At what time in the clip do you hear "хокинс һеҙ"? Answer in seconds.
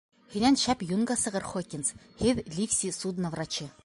1.51-2.41